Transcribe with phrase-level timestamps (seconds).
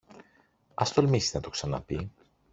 [0.73, 2.11] Ας τολμήσει να το ξαναπεί